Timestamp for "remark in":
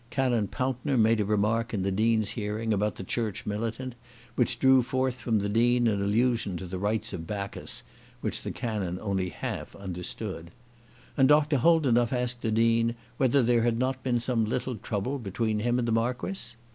1.25-1.83